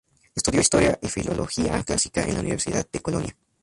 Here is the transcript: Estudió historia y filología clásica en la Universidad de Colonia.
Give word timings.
Estudió 0.33 0.61
historia 0.61 0.97
y 0.99 1.09
filología 1.09 1.83
clásica 1.83 2.23
en 2.23 2.33
la 2.33 2.39
Universidad 2.39 2.89
de 2.91 3.01
Colonia. 3.01 3.37